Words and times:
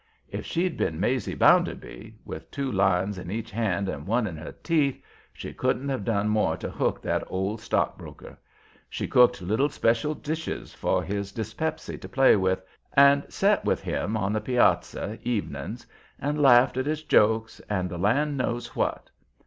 If 0.29 0.47
she'd 0.47 0.77
been 0.77 0.99
Maizie 0.99 1.37
Bounderby, 1.37 2.15
with 2.25 2.49
two 2.49 2.71
lines 2.71 3.19
in 3.19 3.29
each 3.29 3.51
hand 3.51 3.87
and 3.87 4.07
one 4.07 4.25
in 4.25 4.35
her 4.35 4.51
teeth, 4.51 4.99
she 5.31 5.53
couldn't 5.53 5.89
have 5.89 6.03
done 6.03 6.27
more 6.27 6.57
to 6.57 6.71
hook 6.71 7.03
that 7.03 7.23
old 7.27 7.61
stock 7.61 7.99
broker. 7.99 8.35
She 8.89 9.07
cooked 9.07 9.43
little 9.43 9.69
special 9.69 10.15
dishes 10.15 10.73
for 10.73 11.03
his 11.03 11.31
dyspepsy 11.31 11.99
to 11.99 12.09
play 12.09 12.35
with, 12.35 12.63
and 12.93 13.31
set 13.31 13.63
with 13.63 13.81
him 13.83 14.17
on 14.17 14.33
the 14.33 14.41
piazza 14.41 15.19
evenings, 15.21 15.85
and 16.17 16.41
laughed 16.41 16.77
at 16.77 16.87
his 16.87 17.03
jokes, 17.03 17.59
and 17.69 17.87
the 17.87 17.99
land 17.99 18.35
knows 18.37 18.75
what. 18.75 19.11